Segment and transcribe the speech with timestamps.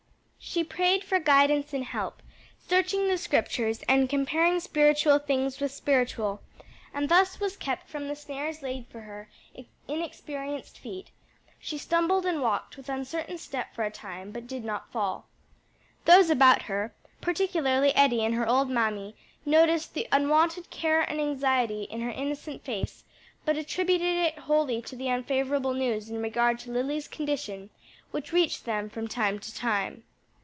[0.43, 2.23] She prayed for guidance and help,
[2.67, 6.41] searching the Scriptures and "comparing spiritual things with spiritual,"
[6.91, 9.29] and thus was kept from the snares laid for her
[9.87, 11.11] inexperienced feet;
[11.59, 15.27] she stumbled and walked with uncertain step for a time, but did not fall.
[16.05, 16.91] Those about her,
[17.21, 19.15] particularly Eddie and her old mammy,
[19.45, 23.03] noticed the unwonted care and anxiety in her innocent face,
[23.45, 27.69] but attributed it wholly to the unfavorable news in regard to Lily's condition,
[28.09, 30.03] which reached them from time to time.